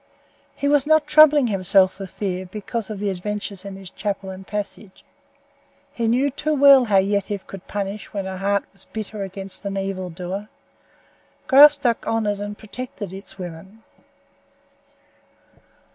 He 0.55 0.67
was 0.67 0.87
not 0.87 1.05
troubling 1.05 1.45
himself 1.45 1.99
with 1.99 2.09
fear 2.09 2.47
because 2.47 2.89
of 2.89 2.97
the 2.97 3.11
adventures 3.11 3.63
in 3.65 3.75
the 3.75 3.85
chapel 3.85 4.31
and 4.31 4.47
passage. 4.47 5.05
He 5.93 6.07
knew 6.07 6.31
too 6.31 6.55
well 6.55 6.85
how 6.85 6.97
Yetive 6.97 7.45
could 7.45 7.67
punish 7.67 8.11
when 8.11 8.25
her 8.25 8.37
heart 8.37 8.63
was 8.73 8.85
bitter 8.85 9.21
against 9.21 9.63
an 9.63 9.77
evil 9.77 10.09
doer. 10.09 10.49
Graustark 11.45 12.07
honored 12.07 12.39
and 12.39 12.57
protected 12.57 13.13
its 13.13 13.37
women. 13.37 13.83